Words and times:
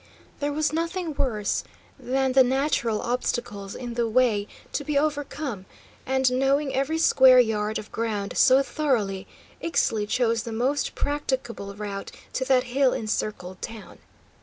There 0.39 0.51
was 0.51 0.73
nothing 0.73 1.13
worse 1.13 1.63
than 1.99 2.31
the 2.31 2.43
natural 2.43 3.01
obstacles 3.03 3.75
in 3.75 3.93
the 3.93 4.09
way 4.09 4.47
to 4.73 4.83
be 4.83 4.97
overcome, 4.97 5.67
and, 6.07 6.31
knowing 6.39 6.73
every 6.73 6.97
square 6.97 7.39
yard 7.39 7.77
of 7.77 7.91
ground 7.91 8.35
so 8.35 8.63
thoroughly, 8.63 9.27
Ixtli 9.61 10.07
chose 10.09 10.41
the 10.41 10.51
most 10.51 10.95
practicable 10.95 11.75
route 11.75 12.11
to 12.33 12.43
that 12.45 12.63
hill 12.63 12.93
encircled 12.93 13.61
town. 13.61 13.99